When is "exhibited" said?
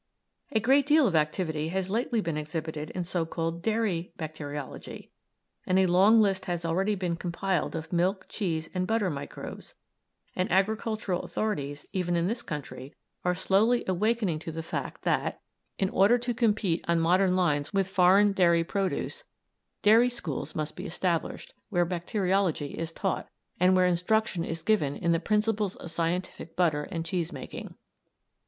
2.35-2.89